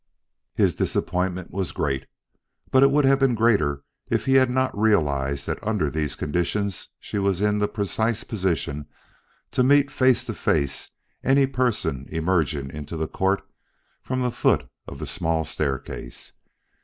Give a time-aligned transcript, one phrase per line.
[0.55, 2.07] His disappointment was great;
[2.71, 6.87] but it would have been greater if he had not realized that under these conditions
[6.99, 8.87] she was in the precise position
[9.51, 10.89] to meet face to face
[11.23, 13.43] any person emerging into the court
[14.01, 16.31] from the foot of the small staircase.